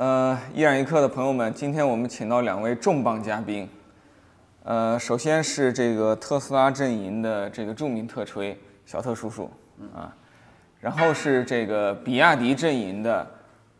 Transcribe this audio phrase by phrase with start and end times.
[0.00, 3.68] 呃，一染一刻的朋友们，今天我们请到两位重磅嘉宾。
[4.64, 9.50] 呃，首先是这个特斯拉阵营的这个著名特吹小特叔叔
[9.94, 10.08] 啊，
[10.80, 13.26] 然后是这个比亚迪阵营的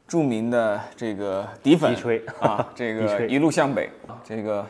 [0.07, 3.89] 著名的这个迪粉迪吹啊，这 个一路向北，
[4.23, 4.67] 这个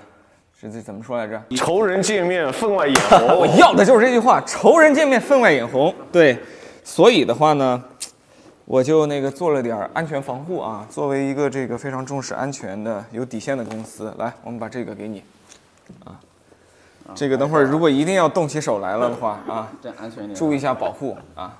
[0.56, 1.42] 是这怎么说来着？
[1.56, 3.46] 仇人见面，分外眼红 我。
[3.58, 5.92] 要的就是这句话，仇人见面分外眼红。
[6.12, 6.38] 对，
[6.84, 7.82] 所以的话呢，
[8.70, 10.86] 我就那个做了点儿安全防护啊。
[10.88, 15.24] 作为一个这个非常重视安全的、有底线的公司，来，我们把这个给你，
[16.04, 16.14] 啊，
[17.12, 20.32] 这个等会儿如果一定要动起手来了的话啊，这安全点。
[20.36, 21.58] 注意一下保护啊。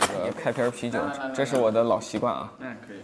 [0.00, 0.98] 这个开瓶啤酒，
[1.32, 2.52] 这是我的老习惯啊。
[2.58, 2.96] 嗯，可以。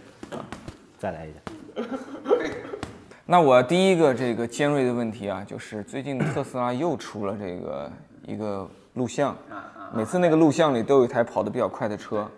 [0.99, 1.87] 再来一下。
[3.25, 7.89] 那我第一个这个尖锐的问题啊，就是最近特斯拉又出了这个
[8.27, 9.33] 一个录像，
[9.93, 12.29] 每次那个录像里都有一台跑得比较快的车，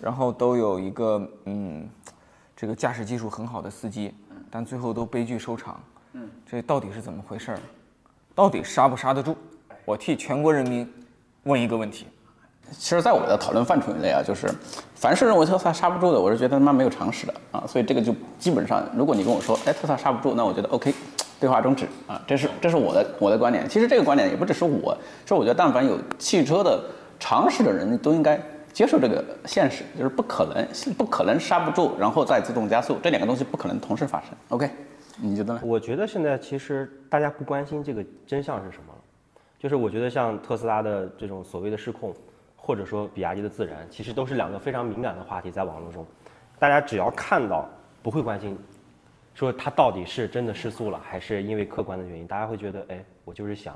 [0.00, 1.88] 然后都有一个嗯，
[2.56, 4.12] 这个驾驶技术很好的司机，
[4.50, 5.80] 但最后都悲剧收场。
[6.12, 7.58] 嗯，这到底是怎么回事儿？
[8.34, 9.36] 到底刹不刹得住？
[9.84, 10.90] 我替全国人民
[11.44, 12.06] 问一个问题。
[12.72, 14.50] 其实，在我的讨论范畴内啊，就是
[14.94, 17.62] 凡是认为特斯拉刹不住的，我是觉得他妈没有常识的啊。
[17.66, 20.94] 所以这个就基本上，如果你跟我说，哎，特斯拉刹不住，那我觉得 OK，
[21.38, 22.20] 对话终止啊。
[22.26, 23.68] 这是这是我的我的观点。
[23.68, 26.82] 其实这个观点也不只是我，是我觉得但凡有汽车的
[27.20, 28.40] 常识的人都应该
[28.74, 30.66] 接受这个现实，就是不可能
[30.98, 34.30] 不可能刹不住，然后再自动加速，这两个东西不可能同时发生。
[34.48, 34.68] OK，
[35.16, 35.60] 你觉得呢？
[35.62, 38.98] 我觉得现在其实大家不关心这个真相是什么了，
[39.60, 42.12] 就是我觉得像特斯拉的这种所谓的失控，
[42.56, 46.04] 或者说比亚迪的自燃，其实都是两个非常敏感的话题，在网络中，
[46.58, 47.68] 大家只要看到
[48.02, 48.58] 不会关心，
[49.34, 53.72] 说它到底是真的失速了，还是因为客观的原因，大家会觉得，哎，我就是想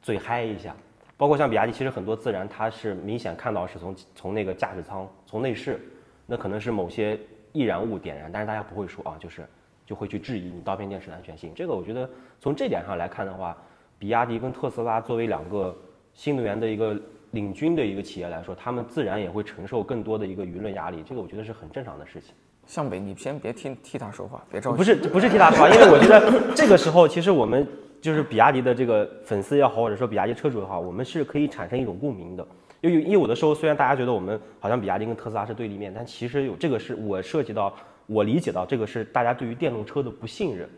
[0.00, 0.72] 嘴嗨一下。
[1.16, 5.80] 包括像比亚迪，其实很多自燃，它是明显看到是从从那个驾驶舱从内饰，
[6.26, 7.18] 那可能是某些
[7.52, 9.46] 易燃物点燃，但是大家不会说啊，就是
[9.86, 11.52] 就会去质疑你刀片电池的安全性。
[11.54, 12.08] 这个我觉得
[12.40, 13.56] 从这点上来看的话，
[13.98, 15.76] 比亚迪跟特斯拉作为两个
[16.14, 16.96] 新能源的一个
[17.30, 22.34] 领军的一个企业来说，他们自然也会承受更多的一个舆论压力，这个我觉得是很正常的事情。
[22.66, 24.76] 向北，你先别替替他说话，别着急。
[24.78, 27.66] 不是不是替他说话，因为我觉得这个时候其实我们
[28.04, 32.46] 就是比亚迪的这个粉丝也好，或者说比亚迪车主也好，我们是可以产生一种共鸣的。
[32.82, 40.68] 因为因为有的时候虽然大家觉得我们好像比亚迪跟特斯拉是对立面，但其实有这个是我涉及到我理解到这个是大家对于电动车的不信任。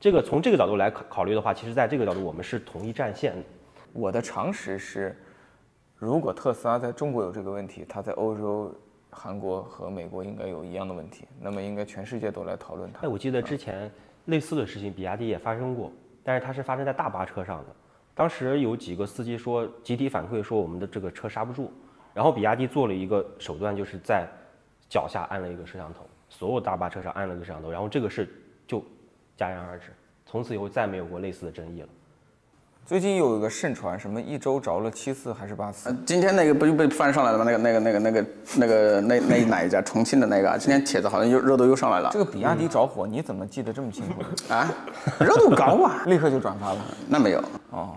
[0.00, 3.42] 这个从这个角度来考考虑的话，其实在这个角度我们是同一战线的。
[3.92, 5.16] 我的常识是，
[5.96, 8.74] 如果特斯拉在中国有这个问题，它在欧洲、
[9.08, 13.08] 韩国和美国应该有一样的问题，那么应该全世界都来讨论它哎，。
[13.08, 13.88] 我记得之前
[14.24, 17.66] 类似的事情，比亚迪也发生过，但是它是发生在大巴车上的。
[18.14, 21.72] 当时有几个司机说，集体反馈说我们的这个车刹不住，
[22.12, 24.28] 然后比亚迪做了一个手段，就是在
[24.88, 28.28] 脚下安了一个摄像头，所有大巴车上安了个摄像头，然后这个事
[28.66, 28.78] 就
[29.38, 29.92] 戛然而止，
[30.26, 31.88] 从此以后再没有过类似的争议了。
[32.84, 35.94] 最近有一个盛传，什么一周着了七次还是八次？
[36.04, 37.44] 今天那个不就被翻上来了吗？
[37.44, 38.26] 那个、那个、那个、那个、
[38.56, 39.80] 那个、那那哪一家？
[39.80, 44.52] 重庆的那个啊，今天帖子好像又热度又上来了这个比亚迪着火，你怎么记得这么清楚？
[44.52, 44.68] 啊，
[45.20, 46.02] 热度高啊？
[46.06, 46.78] 立刻就转发了。
[47.08, 47.96] 那没有哦，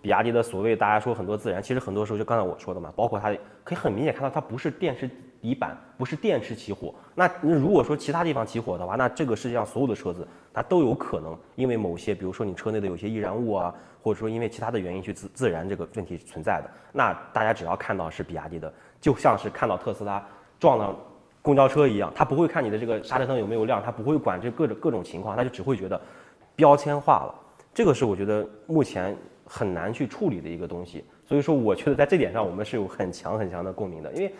[0.00, 3.34] 比亚迪的所谓大家说很多自然，其实很多时候就刚才我说的嘛，包括它
[3.64, 5.10] 可以很明显看到它不是电池
[5.42, 6.94] 底板，不是电池起火。
[7.16, 16.70] 那如果说其他地方起火的话，那这个世界上所有的车子它都有可能因为某些，比如说你车内的有些易燃物啊，或者说因为其他的原因去自自燃这个问题存在的。
[16.92, 20.24] 那大家只要看到是比亚迪的，就像是看到特斯拉
[20.60, 20.96] 撞了
[21.42, 26.00] 公交车一样，他不会看你的这个刹车灯有没有亮，他不会管这各种各种情况，他就只会觉得
[26.54, 27.34] 标签化了。
[27.74, 31.04] 这个是我觉得目前很难去处理的一个东西。
[31.26, 34.32] 所以说，我觉得在这点上我们是有很强很强的共鸣的，因为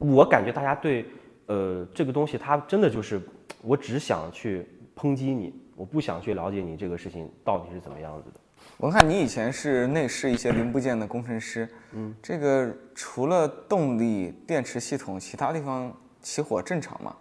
[0.00, 1.06] 我感觉大家对
[1.46, 3.20] 呃这个东西，它真的就是
[3.62, 4.66] 我只想去
[4.96, 8.40] 抨击你，我不想去了解你这个事情到底是怎么样子的。
[8.78, 17.14] 我看，你以前是内饰一些零部件的工程师，嗯，这个除了动力、电池系统，其他地方起火正常吗？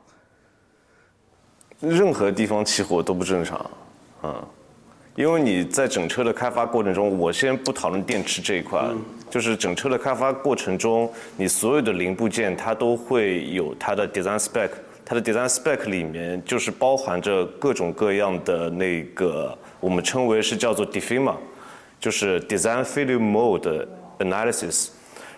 [1.81, 3.71] 任何地方起火都不正常，
[4.23, 4.47] 嗯，
[5.15, 8.89] 因为你在整车的开发过程中，我先不讨论电池这一块，
[9.29, 14.69] 就是整车的开发过程中，你所有的零部件它都会有它的 design spec，
[15.05, 21.35] 它的 design spec 里面就是包含着各种各样的那个我们称为是叫做 DFIMA，
[21.99, 23.87] 就是 design failure mode
[24.19, 24.89] analysis。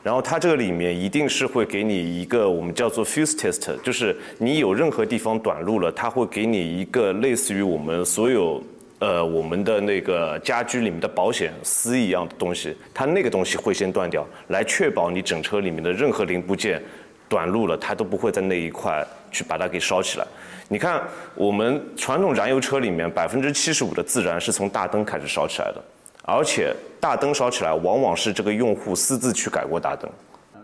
[0.03, 8.59] 然后它这个里面一定是会给你一个我们叫做 fuse test，就是你有任何地方短路了，它会给你一个类似于我们所有
[9.01, 16.79] 呃我们的那个家居里面的保险丝一样的东西，它那个东西会先断掉，来确保你整车里面的任何零部件
[17.27, 20.27] 短路了，它都不会在那一块去把它给烧起来。
[20.69, 21.01] 你看，
[21.33, 25.83] 我们传统燃油车里面百分之七十五的自燃是从大灯开始烧起来的，
[26.23, 30.07] 而且大灯烧起来往往是这个用户私自去改过大灯。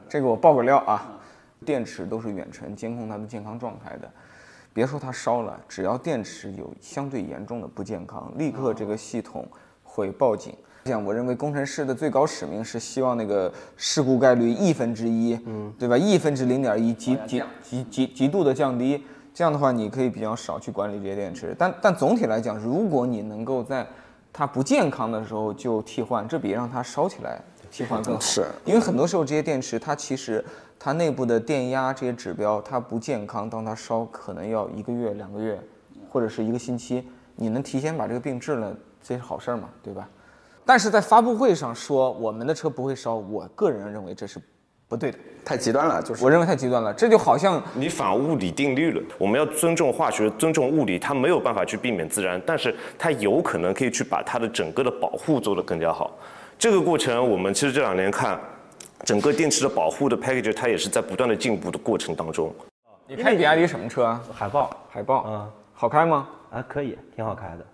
[0.08, 1.06] 这个我爆个料啊，
[1.66, 4.08] 电池都是远程监控它的健康状态的。
[4.78, 9.44] 别说它烧了，只要电池有相对严重的不健康，立刻这个系统
[9.82, 10.54] 会报警。
[10.84, 15.98] 这样，我认为工程师的最高使命是希望那个事故概率亿分之一，嗯，对吧？
[15.98, 19.04] 亿分之零点一，极极极极极度的降低。
[19.34, 21.56] 这样的话，你可以比较少去管理这些电池。
[21.58, 23.84] 但但总体来讲，如果你能够在
[24.32, 27.42] 它不健康的时候就替换，这比让它烧起来
[27.78, 28.20] 替换更好。
[28.20, 30.44] 是因为很多时候这些电池它其实
[30.80, 35.60] 它内部的电压这些指标它不健康，当它烧可能要一个月、两个月，
[36.10, 37.08] 或者是一个星期。
[37.36, 40.10] 你能提前把这个病治了，这是好事儿嘛，对吧？
[40.66, 44.40] 但是在发布会上说我们的车不会烧，我个人认为这是
[44.88, 46.94] 不对的，太极端了，就是我认为太极端了。
[46.94, 49.02] 这就好像你反物理定律了。
[49.18, 56.18] 我们要尊重化学，尊重物理，它没有办法去避免自燃，但是它有可能可以去把它的整个的保护做得更加好。
[56.60, 58.40] 这个过程，我们其实这两年看，
[59.06, 62.52] 整个电池的保护的 package，它也是在不断的进步的过程当中。
[63.08, 64.22] 你开比亚迪什么车啊？
[64.34, 66.28] 海豹海豹，嗯，好开吗？
[66.52, 67.66] 啊，可以，挺好开的。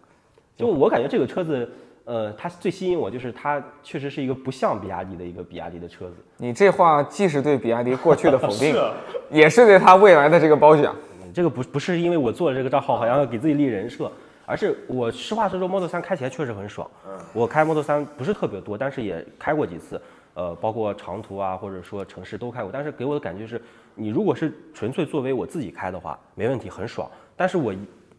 [0.57, 1.71] 就我感觉这个车子，
[2.03, 6.15] 呃，它最吸引我就是它确实是一个不像比亚迪的一个比亚迪的车子。
[6.35, 8.75] 你这话既是对比亚迪过去的否定，
[9.31, 10.93] 也是对它未来的这个褒奖。
[11.33, 14.11] 这个不不是因为我做了这个账号，好像要给自己立人设，
[14.45, 16.89] 而是我实话实说，Model 3开起来确实很爽。
[17.07, 20.01] 嗯我开 Model 3不是特别多，但是也开过几次，
[20.33, 22.71] 呃，包括长途啊，或者说城市都开过。
[22.71, 23.61] 但是给我的感觉是，
[23.95, 27.09] 你如果是纯粹作为我自己开的话，没问题，很爽。
[27.35, 27.73] 但是我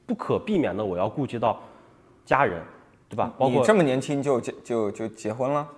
[0.07, 1.61] 不可避免的，我要顾及到
[2.25, 2.61] 家人，
[3.09, 3.33] 对吧？
[3.39, 5.69] 包括你这么年轻就结就就结婚了，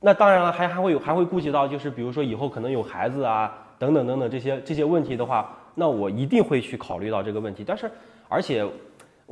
[0.00, 7.64] 那当然了，还还会有还会顾及到，就是比如说以后可能有孩子啊，等等等等这些这些问题的话，那我一定会去考虑到这个问题。
[7.64, 7.90] 但是，
[8.28, 8.66] 而且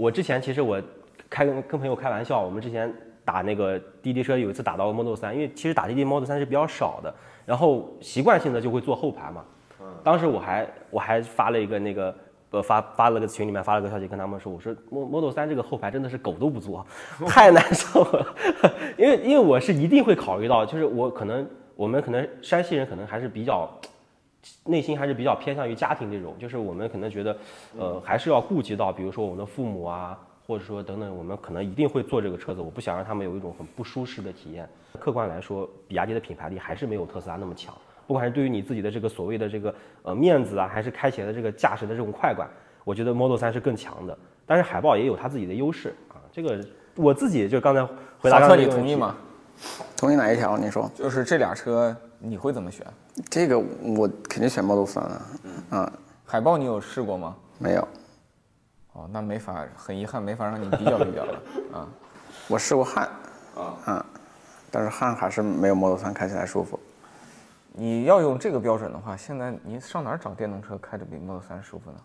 [0.00, 0.80] 我之前其实我
[1.28, 2.90] 开跟跟朋友开玩笑，我们之前
[3.22, 7.14] 打那个滴滴车有一次打到 Model 三因为其实打滴滴 Model 三是比较少的，
[7.44, 9.44] 然后习惯性的就会坐后排嘛。
[10.02, 12.14] 当时我还我还发了一个那个
[12.50, 16.86] 呃发发了个群里面发了个消息跟他们说，我说 Mo- Model 三这个后排真的是狗都不坐，
[17.28, 18.26] 太难受了，
[18.96, 23.68] 因为因为我是一定会考虑到，就是我可能我们可能山西人可能还是比较
[24.64, 27.36] 内心还是比较偏向于家庭这种，就是我们可能觉得
[27.78, 30.18] 呃还是要顾及到，比如说我们的父母啊。
[30.46, 34.68] 或者说等等，我们可能一定会坐这个车子，我不想让他们有一种很不舒适的体验。
[34.98, 37.72] 客观来说，比亚迪的品牌力还是没有特斯拉那么强。
[38.04, 39.72] 不管是对于你自己的这个所谓的这个
[40.02, 42.50] 呃面子啊，还是开起来的这个驾驶的这种快感，
[42.82, 44.18] 我觉得 Model 三是更强的。
[44.44, 46.58] 但是海豹也有它自己的优势啊，这个
[46.96, 47.84] 我自己就刚才
[48.18, 49.16] 回答刚才这个问题同意吗？
[49.96, 50.58] 同意哪一条？
[50.58, 52.86] 你说就是这俩车你会怎么选？
[53.28, 55.26] 这个我肯定选 Model 3啊。
[55.70, 55.92] 嗯，
[56.24, 57.34] 海豹你有试过吗？
[57.58, 57.88] 没有，
[58.92, 61.42] 哦，那没法，很遗憾没法让你比较比较了
[61.80, 61.88] 啊。
[62.46, 63.08] 我试过汉，
[63.84, 64.04] 啊，
[64.70, 66.78] 但是汉还是没有 Model 3开起来舒服。
[67.72, 71.96] 你要用这个标准的话，现在你上哪儿找电动车开着比 Model 3舒服呢？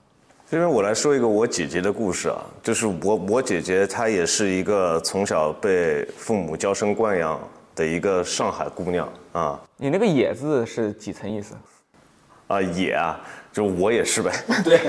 [0.47, 7.39] 这边我来说一个我姐姐的故事啊，就是我我姐姐她也是一个从小被父母娇生惯养
[7.75, 11.53] 的一个上海姑娘啊你那个“野”字是几层意思？
[12.47, 13.19] 啊野啊，
[13.51, 14.31] 就我也是呗，
[14.63, 14.79] 对，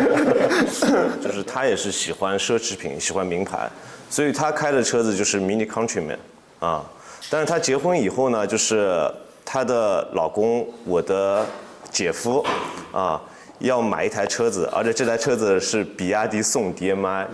[1.21, 3.69] 就是她也是喜欢奢侈品，喜欢名牌，
[4.09, 6.19] 所以她开的车子就是 Mini Countryman
[6.61, 6.85] 啊，
[7.31, 9.11] 但是她结婚以后呢，就是
[9.45, 11.45] 她的老公我的
[11.91, 12.45] 姐夫
[12.93, 13.21] 啊。
[13.61, 17.25] 要买一台车子，而且这台车子是比亚迪宋 DMI，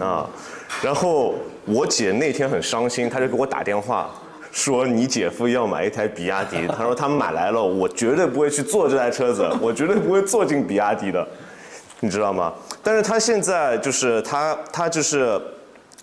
[0.00, 0.28] 啊，
[0.82, 1.36] 然后
[1.66, 4.10] 我姐那天很伤心，她就给我打电话，
[4.58, 11.26] 说你姐夫要买一台比亚迪，他说他买来了，我绝对不会去坐这台车子， 我绝对不会坐进比亚迪的，
[12.00, 12.52] 你知道吗？
[12.82, 15.40] 但是他现在就是他他就是。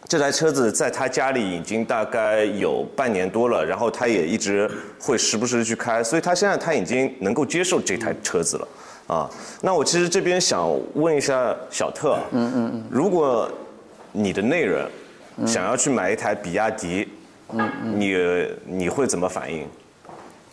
[0.07, 4.69] 这台车子在他家里已经大概有半年多了，然后他也一直
[4.99, 8.67] 会时不时去开，所以他现在他已经能够接受这台车子了，
[9.07, 9.27] 啊，
[9.61, 13.49] 那我其实这边想问一下小特，嗯嗯嗯，如果
[14.11, 14.87] 你的内人
[15.47, 17.09] 想要去买一台比亚迪，
[17.53, 19.67] 嗯嗯，你你会怎么反应？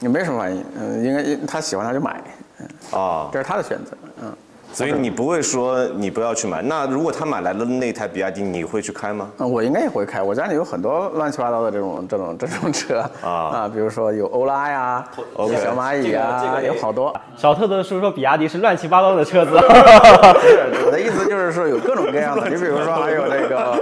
[0.01, 2.23] 也没什么反应，嗯，应该他喜欢他就买，
[2.61, 4.33] 嗯啊，这是他的选择，嗯。
[4.75, 6.63] 所以你不会说你不要去买。
[6.63, 9.31] 那如果他买来了那台比亚迪，你会去开吗？
[9.37, 10.23] 嗯，我应该也会开。
[10.23, 15.05] 我家里有很多乱七八糟的这种这种这种车啊啊，比如说有欧拉呀，
[15.37, 17.15] 小蚂蚁啊，有好多。
[17.37, 23.79] 小特的说说比亚迪是乱七八糟的车子，我的意思就是说有各种各样的，你比如说还有那个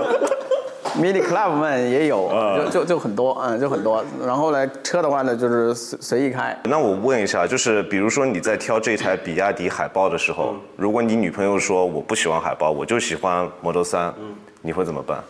[1.00, 4.04] mini club 们也有，就就就很多，嗯，就很多。
[4.24, 6.56] 然后呢，车的话呢，就是随随意开。
[6.64, 14.12] 那我问一下，就是比如说你在挑这台比亚迪海豹的时候，如果你女朋友说我不喜欢海豹，我就喜欢 Model 3，
[14.60, 15.22] 你会怎么办？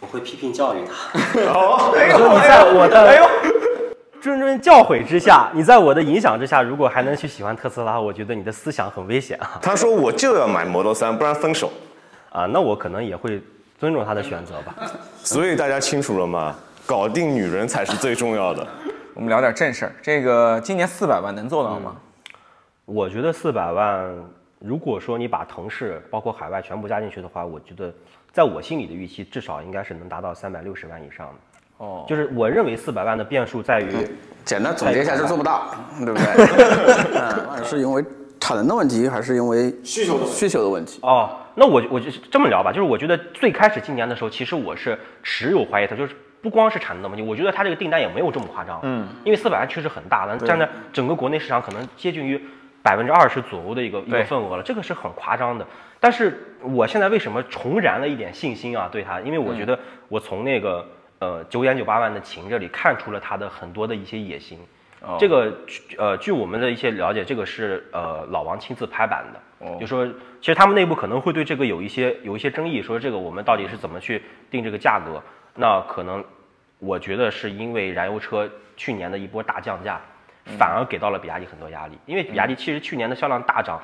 [0.00, 1.18] 我会批评教育他。
[1.36, 3.06] 你说你在我的
[4.22, 9.58] 谆谆教诲之下，你在我的影响之下，如果还能去喜欢特斯拉，我觉得你的思想很危险啊！
[9.62, 11.70] 他说我就要买 Model 3，不然分手。
[12.30, 13.42] 啊，那我可能也会
[13.80, 14.76] 尊重他的选择吧。
[15.24, 16.54] 所以大家清楚了吗？
[16.86, 18.66] 搞定女人才是最重要的。
[19.14, 19.92] 我们聊点正事儿。
[20.02, 21.96] 这个今年四百万能做到吗？
[22.84, 24.04] 我觉得四百万，
[24.58, 27.92] 如果说你把腾势包括海外全部加进去的话，我觉得
[28.32, 31.34] 在我心里的预期，至少应该是能达到三百六十万以上的。
[31.78, 33.88] 哦，就是我认为四百万的变数在于，
[34.44, 35.72] 简单总结一下，就是做不到，
[36.04, 36.26] 对不对？
[37.14, 38.04] 嗯， 是因为
[38.40, 40.98] 产能的问题，还是因为需求的需求的问题？
[41.02, 48.80] 哦，那我我就这么聊吧，就是我觉得最开始今年的时候，其实我是持有怀疑它，就是不光是产能的问题，我觉得它这个订单也没有这么夸张。
[48.82, 52.42] 嗯，因为四百万确实很大了，占在整个国内市场可能接近于
[52.82, 55.66] 百分之二十左右的一个一个份额了，这个是很夸张的。
[56.00, 58.88] 但是我现在为什么重燃了一点信心啊？
[58.90, 60.88] 对它，因为我觉得我从那个
[61.18, 64.58] 呃九点九八万的琴这里看出了它的很多的一些野心。
[65.00, 65.52] 哦这个
[65.96, 70.06] 呃，据我们的一些了解，这个是呃老王亲自拍板的，哦就说
[70.40, 75.22] 其实他们内部可能会对这个有一些有一些争议，说这个我们到底是怎么去定这个价格？
[75.54, 76.24] 那可能
[76.78, 80.00] 我觉得是因为燃油车去年的一波大降价，
[80.58, 83.80] 反而给到了比亚迪很多压力，因为比亚迪其实去年的销量大涨。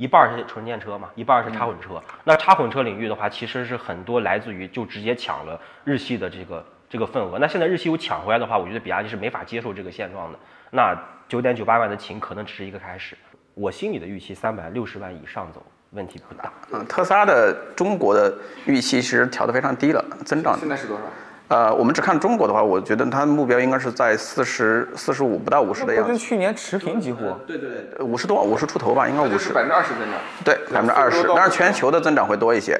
[0.00, 2.00] 一半儿是纯电车嘛，一半儿是插混车。
[2.22, 7.38] 那插混车领域的话，其实是很多来自于就直接抢了日系的这个这个份额。
[7.38, 10.38] 那现在日系又抢回来的话，我觉得比亚迪是没法接受这个现状的。
[10.70, 10.96] 那
[11.28, 13.16] 九点九八万的琴可能只是一个开始，
[13.54, 16.52] 我心里的预期三百六十万以上走，问题不大。
[16.72, 18.32] 嗯，特斯拉的中国的
[18.66, 21.02] 预期其实调得非常低了，增长现在是多少？
[21.48, 27.32] 呃，我们只看中国的话，我觉得它的目标应该是在四十四十五不到五十的样子，去年持平几乎。
[27.46, 30.20] 对对对五十多五十出头吧，应该五十，百分之二十增长。
[30.44, 32.78] 对，百分之二十，多当然全球的增长会多一些。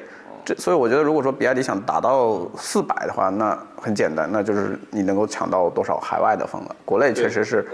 [0.48, 6.66] 这所以我觉得，如果说比亚迪想达到四百的话，那很简单，那就是你能够抢到多少海外的份额。
[6.86, 7.68] 国内确实是，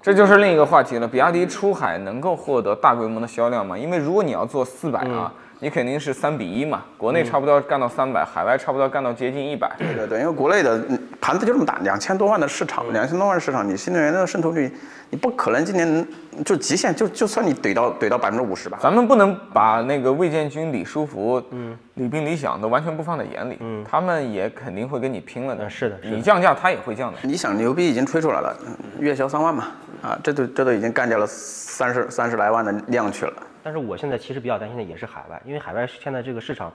[0.00, 1.06] 这就是另一个话题了。
[1.06, 3.76] 比亚迪出海能够获得大规模的销量吗？
[3.76, 9.70] 因为如果你要做四百啊，你肯定是三比一嘛，国内差不多干到三百，海外差不多干到接近一百。
[9.78, 14.70] 对对对，因为国内的嗯盘子就这么大，两千多万的市场，两千多万的市场，你新能源的渗透率，
[15.08, 16.06] 你不可能今年
[16.44, 18.78] 就极限，就就算你怼到怼到百分之五十吧。
[18.82, 25.64] 咱们不能把那个魏建军、李书福、嗯、李斌、李想都完全不放在眼里，嗯，他们也肯定会跟你拼了的。
[25.64, 27.18] 嗯是的是的你降价他也会降的。
[27.22, 29.68] 你想牛逼已经吹出来了，嗯月销三万嘛，
[30.02, 33.32] 啊，这都这都已经干掉了三十三十来万的量去了。
[33.66, 36.72] 但是我现在其实比较担心的也是海外，因为海外现在这个市场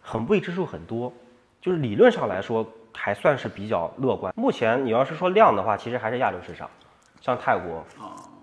[0.00, 1.12] 很未知数很多，
[1.60, 4.32] 就是理论上来说还算是比较乐观。
[4.34, 6.70] 目前你要是说量的话，其实还是亚洲市场，
[7.20, 7.84] 像泰国、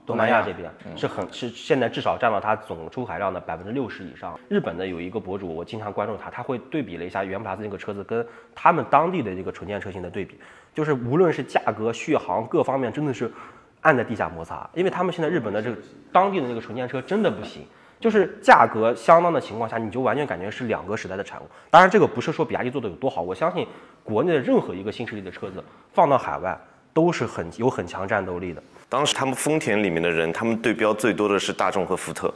[0.05, 4.39] 东南亚这边是很是现在至少占到它总出海量的百分之六十以上。
[4.47, 10.39] 日本的有一个博主，我经常关注他，他会对比了一下原普拉斯那个车子跟他们当地的这个纯电车型的对比，
[10.75, 13.31] 就是无论是价格、续航各方面，真的是
[13.81, 15.77] 按在地下摩擦，因为他们现在日本的这个
[16.11, 17.65] 当地的那个纯电车真的不行。
[17.99, 21.43] 就是价格相当的情况下，你就完全感觉是两个时代的产物。
[21.69, 23.67] 当然，这个不是说比亚迪做的有多好，我相信
[24.05, 25.61] 国内的任何一个新势力的车子
[25.93, 26.57] 放到海外
[26.93, 28.63] 都是很有很强战斗力的。
[28.87, 32.33] 当时他们丰田里面的人，他们对标最多的是大众和福特，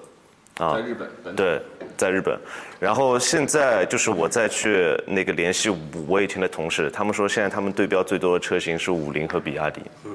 [0.58, 1.62] 啊，在日本，对，
[1.96, 2.38] 在日本。
[2.78, 9.82] 然后现在就是我再去那个联系五位以前的同事，他们说现在他们对标最多的车型是五菱和比亚迪。
[10.04, 10.12] 嗯。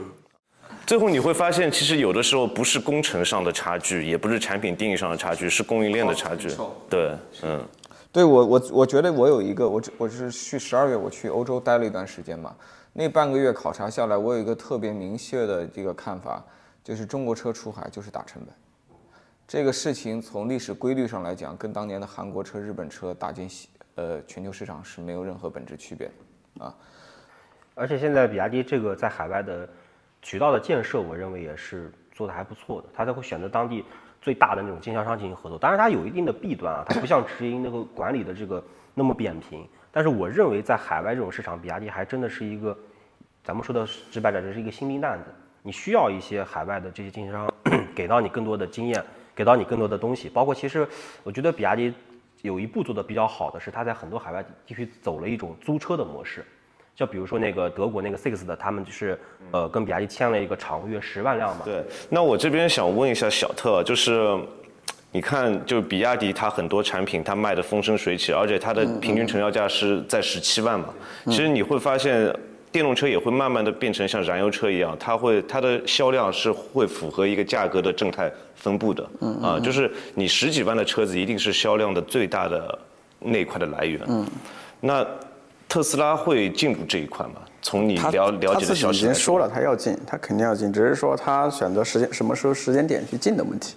[0.89, 6.49] 最后你会发现，其实有的时候不是工程上的差距，也不是产品定义上的差距，是供应链的差距。
[6.89, 7.63] 对，嗯。
[8.11, 12.57] 对我我我觉得我有一个，我这我是去十二月我去欧洲待了一段时间嘛，
[12.95, 16.43] 那半个月考察下来，我有一个特别明确的这个看法，
[16.83, 18.55] 就是中国车出海就是打成本。
[19.47, 26.11] 这个事情从历史规律上来讲，跟当年的韩国车、日本车打进西呃全球市场是没有任何本质区别
[26.57, 26.75] 的啊。
[27.75, 29.69] 而且现在比亚迪这个在海外的
[30.23, 32.89] 渠道的建设，我认为也是做的还不错的。
[32.95, 33.85] 他才会选择当地
[34.21, 35.59] 最大的那种经销商进行合作。
[35.59, 38.63] 当然，它有一定的弊端啊，它不像直营那个管理的这个
[38.95, 39.67] 那么扁平。
[39.91, 42.77] 但是我认为在海外这种市场，比亚迪还真的是一个，
[43.43, 45.27] 咱们说的直白点，这是一个新兵蛋子。
[45.63, 47.51] 你需要一些海外的这些经销商
[47.95, 49.03] 给到你更多的经验，
[49.35, 50.29] 给到你更多的东西。
[50.29, 50.87] 包括其实
[51.23, 51.93] 我觉得比亚迪
[52.43, 56.45] 有一步做的比较好的是，它在很多海外地区走了一种租车的模式。
[56.99, 59.17] 就比如说那个德国那个 Six 的，他们就是
[59.53, 61.63] 呃跟比亚迪签了一个长约十万辆嘛。
[61.65, 64.37] 对，那我这边想问一下小特，就是
[65.13, 70.89] 你看，就比亚迪它很多产品它卖的风生水起，而且它的平均成交价是在十七万嘛。
[71.27, 72.35] 其实你会发现，
[72.73, 79.09] 电动车也会慢慢的变成像燃油车一样，它会它的销量是会符合一个价格的正态分布的。
[79.21, 82.77] 嗯啊，就是你十几万的车子一定是销量的最大的
[83.21, 84.01] 那一块的来源。
[84.09, 84.27] 嗯
[84.81, 85.05] 那
[85.69, 87.35] 特斯拉会进入这一块吗？
[87.61, 93.75] 从你了了解的消息来经说了，他要进，他肯定要进，只是说他选择时间什么时候时间点去进的问题。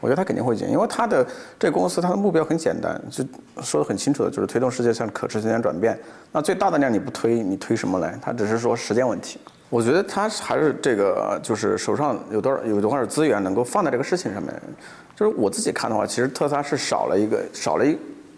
[0.00, 1.24] 我觉得他肯定会进，因为他的
[1.58, 3.24] 这个公司它的目标很简单，就
[3.62, 5.98] 说的很清楚的，就是推动世界向可持续能源转变。
[6.32, 8.18] 那最大的量你不推，你推什么来？
[8.20, 9.38] 他只是说时间问题。
[9.70, 14.52] 我觉得他还是这个，就是手上有多少有多少资源能够放在这个事情上面。
[15.14, 17.96] 就是我自己看的话，其实特斯拉是少了一个少了一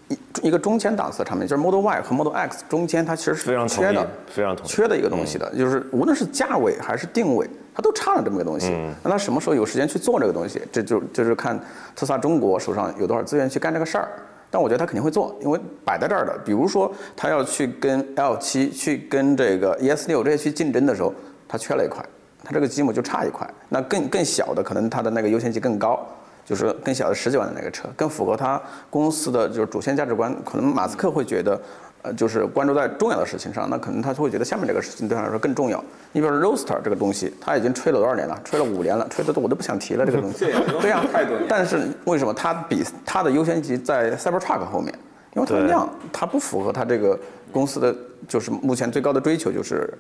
[0.09, 0.19] 一
[0.49, 8.71] 一个中间档次的产品，就是 Model Y 和 Model X 中间它其实是非常缺的，非常缺的一个东西的，就是无论是价位还是定位，它都差了这么个东西。
[9.03, 10.61] 那它什么时候有时间去做这个东西？
[10.71, 11.59] 这就就是看
[11.97, 14.09] 特斯拉中国手上有多少资源去干这个事儿。
[14.51, 21.13] 但我觉得他肯定会做，因为摆在这儿的，比如说他要去跟 L 7去跟这个 ES 6这些去竞争的时候，
[21.49, 22.05] 他缺了一块，
[22.45, 23.49] 他这个积木就差一块。
[23.69, 26.07] 那更更小的，可能它的那个优先级更高。
[26.45, 28.61] 就是更小的十几万的那个车，更符合他
[28.91, 30.35] 公司的就是主线价值观。
[30.45, 31.61] 可能马斯克会觉得，
[32.03, 35.83] 呃，就是关注在重要的事情上，那可能他就会觉得下面这个事情对他来说更重要。
[36.13, 38.39] 你比如说 Roadster 这个东西，他已经吹了多少年了？
[38.45, 40.53] 吹了五年了，吹的我都不想提了这个东西。
[40.81, 44.93] 对呀，太多但是为什么它比它的优先级在 Cybertruck 后面？
[45.35, 47.19] 因为它的对量，它不符合它这个
[47.51, 47.93] 公司的
[48.29, 49.93] 就是目前最高的追求，就是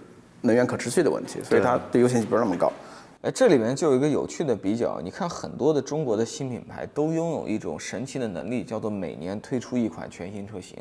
[0.42, 2.70] 能源可持续的问题，所以它的优先级不是那么高。
[3.24, 10.76] 哎，这里面就有一个有趣的比较，你看很多的中国的新品牌都拥有一种神奇的能力，叫做每年推出一款全新车型。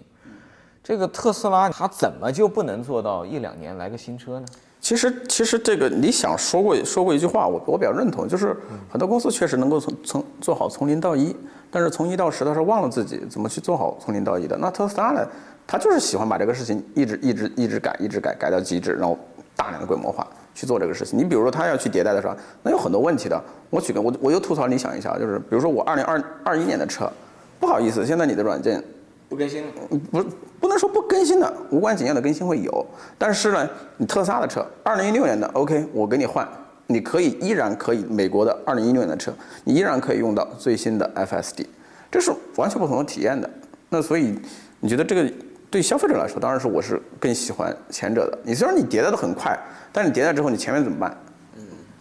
[0.84, 4.46] 这个特斯拉它怎么就不能做到一两年来个新车呢？
[4.82, 8.58] 其实，其实这个你想说过说过一句话，我我比较认同，就是
[8.90, 11.34] 很多公司确实能够从从做好从零到一，
[11.72, 14.58] 但是从一到十，他是忘了自己怎么去做好从零到一的。
[14.58, 15.26] 那特斯拉呢，
[15.66, 19.18] 他就是喜欢把这个事情一直一直一直改，一直改，改到极致，然后
[19.56, 21.18] 大量的规模化去做这个事情。
[21.18, 23.42] 你比如说他要去迭代的时候，那有很多问题的。
[23.70, 27.12] 我举个我我又吐槽你想一下，就是比如说我二零二二一年的车，
[27.60, 28.84] 不好意思，现在你的软件
[29.28, 29.72] 不更新了。
[30.12, 30.24] 不
[30.60, 32.86] 不能说不更新的，无关紧要的更新会有，
[33.18, 36.48] 但是呢，你特斯拉的车，二零一六年的 OK，我给你换，
[36.88, 41.66] 你可以依然可以美国的二零一六年的车，你依然可以用到最新的 FSD，
[42.12, 43.50] 这是完全不同的体验的。
[43.90, 44.40] 那所以
[44.80, 45.32] 你觉得这个
[45.74, 48.38] 对消费者来说，当然是我是更喜欢前者的。
[48.44, 49.58] 你虽然你迭代的很快，
[49.92, 51.18] 但你迭代之后你前面怎么办？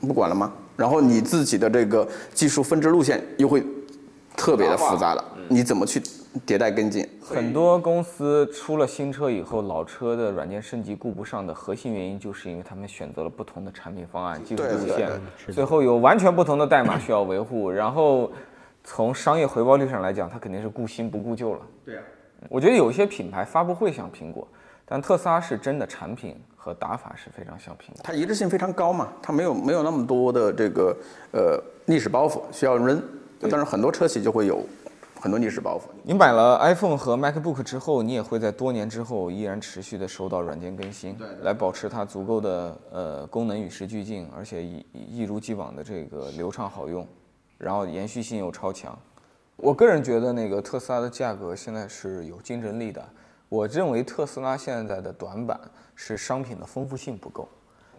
[0.02, 0.52] 不管了吗？
[0.76, 3.64] 然后你自己的这个技术分支路线又会
[4.36, 5.98] 特别的复杂了，你怎么去
[6.46, 7.08] 迭代跟进？
[7.22, 15.10] 很多公司出了新车以后，老车的软件升级顾不上的核心原因，就是因为他们选择了不同的产品方案、技术对对路线，
[15.50, 18.30] 最后有完全不同的代码需要维护，然后
[18.84, 21.60] 从商业回报率上来讲，它肯定是顾新不顾旧了。
[21.86, 22.02] 对啊。
[22.48, 24.46] 我觉得有些品牌发布会像苹果，
[24.84, 28.00] 但特斯拉是真的产品和打法是非常像苹果。
[28.02, 30.96] 它一致性非常高嘛，它没有没有那么多的这个
[31.32, 33.02] 呃历史包袱需要扔，
[33.40, 34.64] 但是很多车企就会有
[35.20, 35.82] 很多历史包袱。
[36.02, 47.06] 你买了 iPhone 和 MacBook 之后，你也会在多年之后依然持续的收到软件更新，来保持它足够的呃功能与时俱进，而且一一如既往的这个流畅好用，
[47.56, 48.98] 然后延续性又超强。
[49.62, 53.00] 我个人觉得那个特斯拉的价格现在是有竞争力的。
[53.48, 55.60] 我认为特斯拉现在的短板
[55.94, 57.48] 是商品的丰富性不够，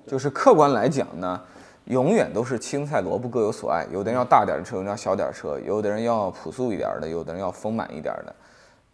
[0.06, 1.42] 就是客观来讲呢，
[1.86, 8.36] 永远都是青菜萝卜各有所爱，有的人要大点儿的车，有的人要小点车，有的人要朴素一点儿的，有的人要丰满一点儿的。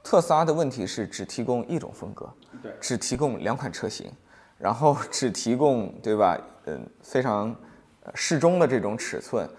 [0.03, 2.31] 特斯拉的问题是只提供一种风格，
[2.79, 4.11] 只提供两款车型，
[4.59, 6.39] 然后只提供对吧？
[6.65, 7.47] 嗯，非常
[8.03, 9.49] 呃适中的这种尺寸，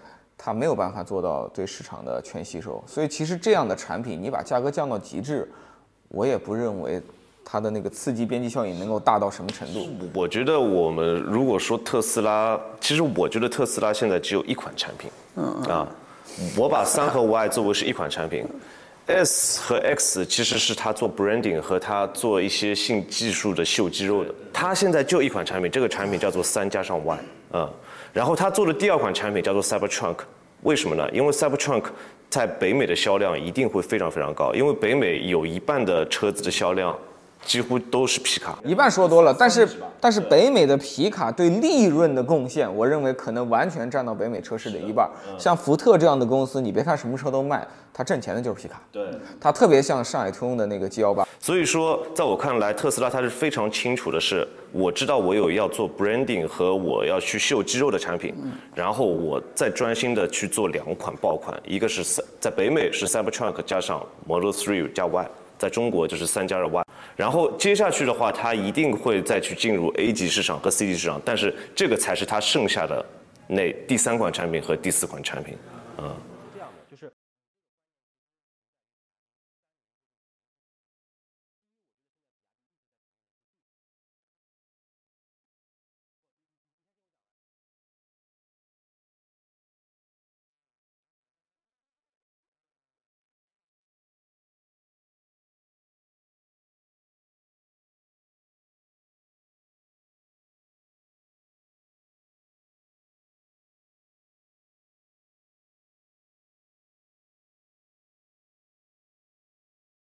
[0.43, 2.83] 它没有办法做到对市场的全吸收。
[2.87, 5.47] 所以其实这样的产品，你把价格降到极致，
[6.07, 6.99] 我也不认为
[7.45, 9.87] 它的那个刺激边际效应能够大到什么程度。
[10.13, 15.87] 我觉得我们如果说特斯拉，其实我觉得特斯拉现在只有一款产品，嗯啊，
[16.57, 18.43] 我把三和 Y 作为是一款产品
[19.05, 24.33] ，S 和 X 其实是它做 branding 和它做一些性技术的秀肌肉的。
[24.53, 27.19] 它现在就一款产品，这个产品叫做三加上 Y，
[27.53, 27.69] 嗯，
[28.13, 30.17] 然后他做的第二款产品叫做 Cybertruck，
[30.63, 31.09] 为什么呢？
[31.11, 31.85] 因为 Cybertruck
[32.29, 36.97] 在北美的销量一定会非常非常高，因为北美有一半的车子的销量
[37.43, 38.57] 几乎都是皮卡。
[38.63, 39.67] 一半说多了，但是
[39.99, 45.09] 但是北美的皮卡对利润的贡献，我认为可能完全占到北美车市的一半。
[45.37, 48.81] 像福特这样的公司，你别看什么车都卖，它挣钱的就是皮卡。
[48.91, 49.05] 对，
[49.39, 51.27] 它特别像上海通用的那个 G 幺八。
[51.39, 58.33] 所以说，在我看来，特斯拉它是非常清楚的是，我知道我有要做 branding 和我要去秀肌肉的产品，
[58.75, 65.29] 然后我再专心的去做两款爆款，一个是三在北美是 Cybertruck 加上 Model Three 加 Y，
[65.61, 66.83] 在中国就是三加二 Y。
[67.15, 73.05] 然后接下去的话，它一定会再去进入 A 级市场和 C 级市场，但是这个才是它剩下的
[73.45, 75.55] 那第三款产品和第四款产品，
[75.99, 76.15] 嗯。